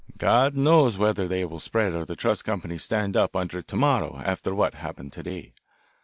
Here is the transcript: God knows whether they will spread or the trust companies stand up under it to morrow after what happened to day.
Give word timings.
God 0.17 0.55
knows 0.55 0.97
whether 0.97 1.27
they 1.27 1.45
will 1.45 1.59
spread 1.59 1.93
or 1.93 2.05
the 2.05 2.15
trust 2.15 2.43
companies 2.43 2.81
stand 2.83 3.15
up 3.15 3.35
under 3.35 3.59
it 3.59 3.67
to 3.67 3.75
morrow 3.75 4.19
after 4.25 4.55
what 4.55 4.73
happened 4.73 5.13
to 5.13 5.21
day. 5.21 5.53